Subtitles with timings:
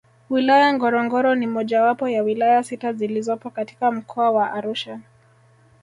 [0.29, 4.99] Wilaya Ngorongoro ni mojawapo ya wilaya sita zilizopo katika Mkoa wa Arusha